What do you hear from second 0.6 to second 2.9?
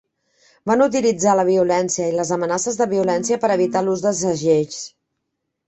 Van utilitzar la violència i les amenaces de